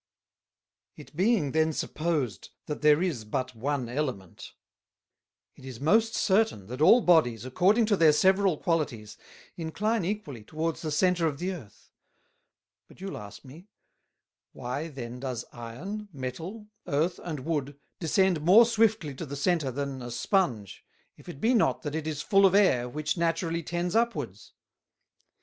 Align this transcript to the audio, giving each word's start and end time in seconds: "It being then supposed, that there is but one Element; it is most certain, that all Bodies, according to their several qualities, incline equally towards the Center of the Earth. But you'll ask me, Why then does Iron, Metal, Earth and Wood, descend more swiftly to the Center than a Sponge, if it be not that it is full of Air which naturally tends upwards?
"It 0.95 1.15
being 1.15 1.51
then 1.51 1.73
supposed, 1.73 2.49
that 2.65 2.81
there 2.81 3.03
is 3.03 3.23
but 3.23 3.53
one 3.55 3.87
Element; 3.87 4.53
it 5.55 5.63
is 5.63 5.79
most 5.79 6.15
certain, 6.15 6.65
that 6.69 6.81
all 6.81 7.01
Bodies, 7.01 7.45
according 7.45 7.85
to 7.85 7.95
their 7.95 8.11
several 8.11 8.57
qualities, 8.57 9.15
incline 9.57 10.03
equally 10.03 10.43
towards 10.43 10.81
the 10.81 10.89
Center 10.89 11.27
of 11.27 11.37
the 11.37 11.51
Earth. 11.51 11.91
But 12.87 12.99
you'll 12.99 13.15
ask 13.19 13.45
me, 13.45 13.67
Why 14.53 14.87
then 14.87 15.19
does 15.19 15.45
Iron, 15.53 16.09
Metal, 16.11 16.65
Earth 16.87 17.19
and 17.23 17.41
Wood, 17.41 17.77
descend 17.99 18.41
more 18.41 18.65
swiftly 18.65 19.13
to 19.13 19.25
the 19.27 19.35
Center 19.35 19.69
than 19.69 20.01
a 20.01 20.09
Sponge, 20.09 20.83
if 21.15 21.29
it 21.29 21.39
be 21.39 21.53
not 21.53 21.83
that 21.83 21.93
it 21.93 22.07
is 22.07 22.23
full 22.23 22.47
of 22.47 22.55
Air 22.55 22.89
which 22.89 23.17
naturally 23.17 23.61
tends 23.61 23.95
upwards? 23.95 24.53